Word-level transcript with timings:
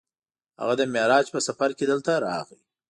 هغه 0.59 0.73
د 0.77 0.81
معراج 0.93 1.25
په 1.33 1.39
سفر 1.47 1.69
کې 1.77 1.85
دلته 1.91 2.11
راغی. 2.25 2.59